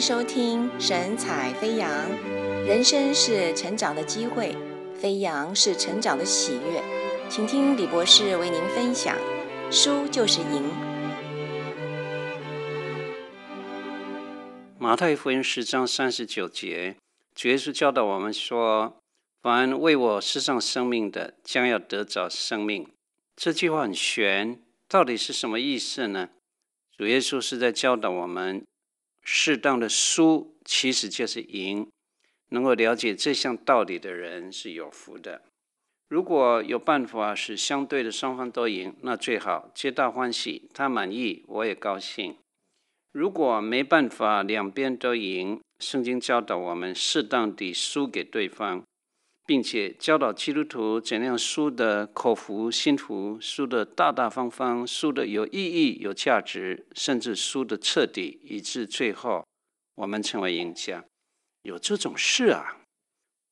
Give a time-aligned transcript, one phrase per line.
[0.00, 1.90] 收听神采飞扬。
[2.66, 4.56] 人生是成长的机会，
[4.94, 6.82] 飞扬是成长的喜悦。
[7.28, 9.16] 请听李博士为您分享：
[9.70, 10.64] 输就是赢。
[14.78, 16.96] 马太福音十章三十九节，
[17.34, 18.96] 主耶稣教导我们说
[19.42, 22.86] ：“凡为我失丧生命的，将要得着生命。”
[23.34, 26.28] 这句话很玄，到底是什么意思呢？
[26.96, 28.64] 主耶稣是在教导我们。
[29.28, 31.88] 适当的输其实就是赢，
[32.50, 35.42] 能够了解这项道理的人是有福的。
[36.08, 42.36] 如果有办法使相对的双方都赢，那最好，皆大欢喜，他满意，我也高兴。
[43.10, 48.84] 如果没办法两边都赢，圣经教导我们适当地输给对方。
[49.46, 59.46] 并且教导基督徒怎样输得口服心服，输得大大方方，输得有意义、有价值，甚至输得彻底，以致最后
[59.94, 61.04] 我们成为赢家。
[61.62, 62.82] 有这种事啊！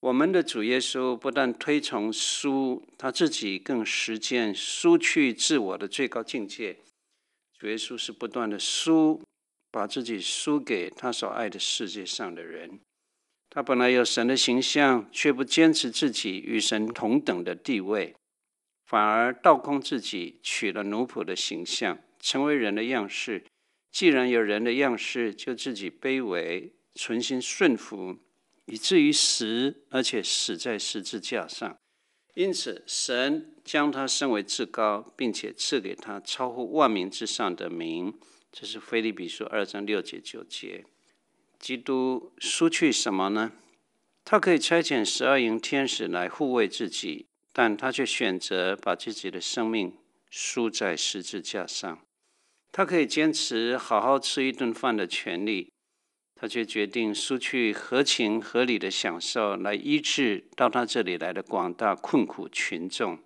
[0.01, 6.77] 我们的主耶稣不但推崇输，他自己更实践输去自我的最高境界。
[7.59, 9.23] 主耶稣是不断的输，
[9.71, 12.81] 把自己输给他所爱的世界上的人。
[13.55, 18.17] 他本来有神的形象，却不坚持自己与神同等的地位，
[18.85, 23.45] 反而倒空自己，取了奴仆的形象，成为人的样式。
[23.93, 28.19] 既然有人的样式，就自己卑微，存心顺服，
[28.65, 31.79] 以至于死，而且死在十字架上。
[32.35, 38.19] 因此，神将他升为至高，并且赐给他超乎万民之上的名。
[38.51, 40.85] 这是腓立比书二章六节九节。
[41.65, 43.53] 基督输去什么呢？
[44.23, 49.95] 他可以差遣十二营天使来护卫自己，但他却选择把自己的生命
[50.29, 51.99] 输在十字架上。
[52.71, 55.73] 他可以坚持好好吃一顿饭的权利，
[56.35, 63.19] 他却决定输去合情合理的享受来医治到他这里来的广大困苦群众。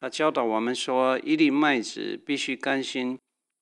[0.00, 3.18] 他教导我们说，一粒麦子必须甘心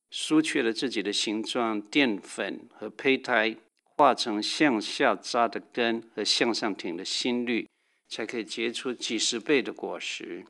[0.08, 3.56] 输去了自己的形状、淀粉和胚胎。
[4.00, 7.68] 化成向下扎的根和向上挺的心率，
[8.08, 10.42] 才可以结出几十倍的果实。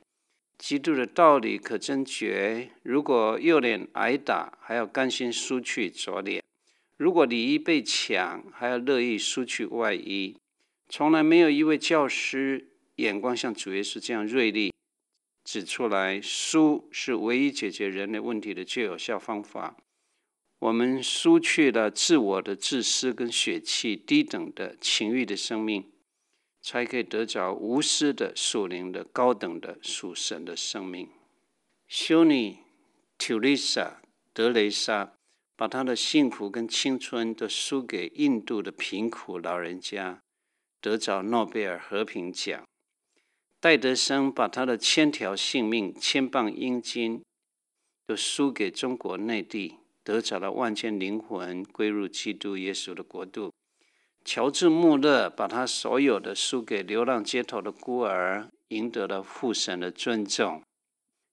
[0.56, 2.71] 基督的道理可真绝！
[2.84, 6.41] 如果右脸挨打，还要甘心输去左脸；
[6.97, 10.37] 如果礼衣被抢，还要乐意输去外衣。
[10.89, 14.72] 从来没有一位教师眼光像主耶稣这样锐利，
[15.43, 19.77] 指出来输是唯一解决人类问题的最有效方法。
[20.60, 25.91] 我们输去了自我的自私跟血气，低等的情欲的生命，
[26.60, 31.09] 才可以得着无私的属灵的高等的属神的生命。
[31.88, 32.59] 修女
[33.16, 34.03] 特蕾莎
[34.34, 35.15] 德雷莎
[35.56, 40.21] 把她的幸福跟青春都输给印度的贫苦老人家，
[40.82, 42.62] 得着诺贝尔和平奖。
[43.59, 47.22] 戴德生把他的千条性命、千磅阴金
[48.06, 49.79] 都输给中国内地。
[50.03, 53.53] 得着了万千灵魂归入基督耶稣的国度。
[54.25, 60.62] 乔治·穆勒把他所有的输给流浪街头的孤儿，赢得了父神的尊重。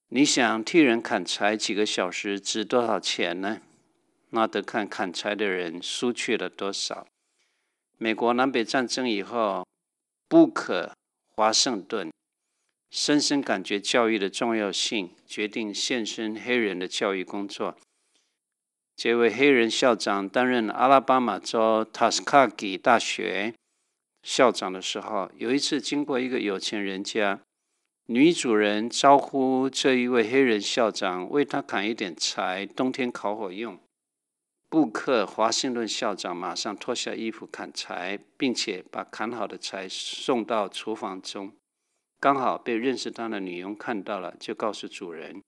[0.10, 3.60] 你想替人砍柴几个小时值多少钱呢？
[4.30, 7.06] 那得看砍柴的人输去了多少。
[7.98, 9.66] 美国南北战争以后，
[10.30, 10.94] 布克·
[11.36, 12.12] 华盛顿
[12.90, 17.78] 深深感觉教育的重要性，决定献身黑人的教育工作。
[18.98, 23.54] 这位黑人校长担任阿拉巴马州塔斯卡吉大学
[24.24, 27.40] 校长的时候，有一次经过一个有钱人家，
[28.08, 33.80] 女主人招呼这一位黑人校长为他砍一点柴，冬天烤火用。
[34.68, 41.54] 布克华盛顿校长马上脱下衣服砍柴，并且把砍好的柴送到厨房中，
[42.20, 45.44] 刚好被认识他的女佣看到了，就告诉主人。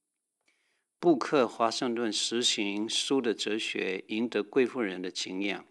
[1.00, 5.66] 布克华盛顿实行输的哲学，赢得贵妇人的敬仰。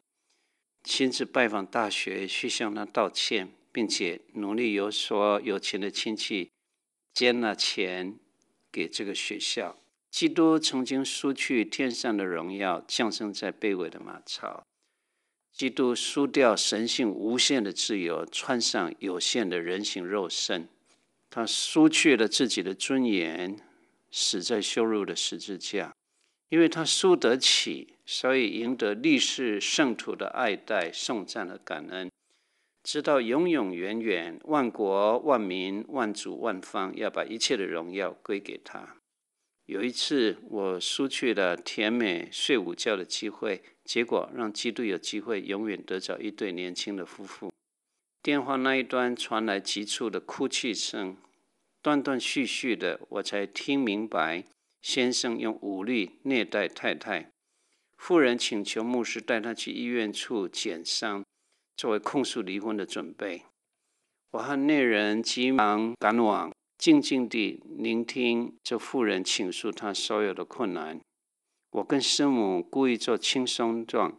[0.83, 6.51] 亲自拜访大学去向他道歉，并且努力由所有钱的亲戚
[7.13, 8.19] 捐了钱
[8.73, 9.77] 给这个学校。
[10.11, 14.63] 基督曾经输去天上的荣耀，降生在卑微的马槽。
[15.53, 20.69] 基督输掉神性无限的自由，穿上有限的人形肉身。
[21.29, 23.68] 他输去了自己的尊严。
[24.11, 25.95] 死在羞辱的十字架，
[26.49, 32.11] 因为他输得起，所以赢得历世圣徒的爱戴、颂赞和感恩，
[32.83, 38.97] 直到永永远远，万国万民万族万方要把一切的荣耀归给他。
[39.67, 47.53] 有一次，我失去了甜美睡午觉的机会，结果让基督有机会永远得着一对年轻的夫妇。
[48.23, 51.19] 电话那一端传来急促的哭泣声，
[51.83, 54.45] 断断续续的，我才听明白，
[54.83, 57.31] 先生用武力虐待太太。
[57.97, 61.25] 妇人请求牧师带她去医院处检伤，
[61.77, 63.43] 作为控诉离婚的准备。
[64.33, 66.53] 我和那人急忙赶往。
[66.77, 71.01] 静静地聆听这妇人倾诉她所有的困难。
[71.71, 74.17] 我跟师母故意做轻松状，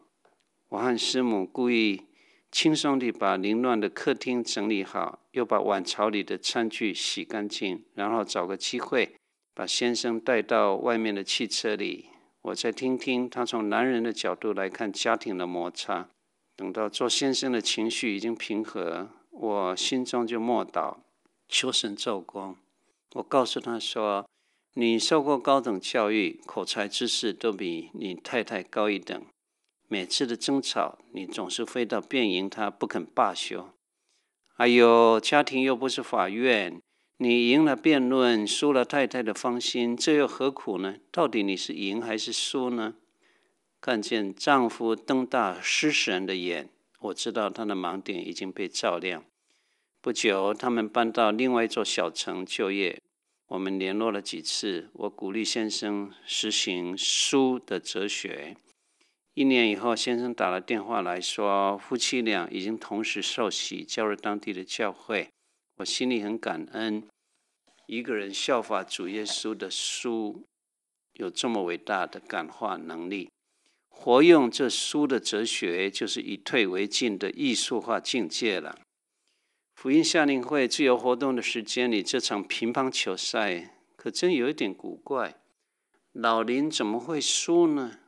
[0.68, 2.09] 我和师母故意
[2.52, 9.16] 轻松地把凌乱的客厅整理好，又把碗槽里的餐具洗干净，然后找个机会
[9.54, 12.10] 把先生带到外面的汽车里。
[12.42, 16.10] 我再听听他从男人的角度来看家庭的摩擦。
[16.56, 20.98] 等到做先生的情绪已经平和，我心中就默祷。
[21.48, 22.58] 求神照光，
[23.16, 24.28] 我告诉他说
[24.76, 29.26] ：“你受过高等教育，口才知识都比你太太高一等。
[29.92, 33.72] 每次的争吵，你总是飞到辩赢他，不肯罢休。
[34.58, 36.80] 哎呦，家庭又不是法院，
[37.18, 40.98] 你赢了辩论，输了太太的芳心，这又何苦呢？
[41.12, 42.94] 到底你是赢还是输呢？”
[43.82, 46.70] 看见丈夫瞪大失神的眼，
[47.00, 49.26] 我知道他的盲点已经被照亮。
[50.00, 53.02] 不久，他们搬到另外一座小城就业。
[53.48, 54.92] 我们联络了几次。
[54.94, 58.56] 我鼓励先生实行输的哲学。
[59.40, 65.30] 一年以后，先生打了电话来说，夫妻俩已经同时受洗，加入当地的教会。
[65.78, 67.08] 我心里很感恩，
[67.88, 70.44] 一个人效法主耶稣的书，
[71.14, 73.30] 有这么伟大的感化能力。
[73.88, 78.78] 活用这书的哲学，就是以退为进的艺术化境界了。
[79.74, 85.36] 福音夏令会自由活动的时间里，这场乒乓球赛可真有一点古怪。
[86.12, 88.00] 老林怎么会输呢？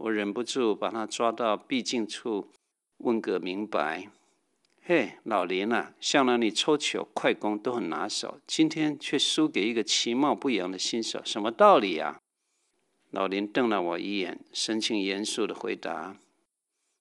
[0.00, 2.52] 我忍不住把他抓到僻静处，
[2.98, 4.08] 问个明白。
[4.84, 12.20] 嘿，老林啊，向来你抽球、快攻都很拿手，今天却输给一个其貌不扬的新手，什么道理呀？
[13.10, 16.16] 老林瞪了我一眼，神情严肃地回答。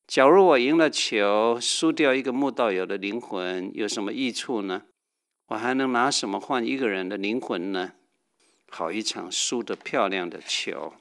[0.08, 4.86] 假如我赢了球，输掉一个慕道友的灵魂，有什么益处呢？
[5.50, 7.94] 我还能拿什么换一个人的灵魂呢？
[8.70, 10.94] 好一场输得漂亮的球！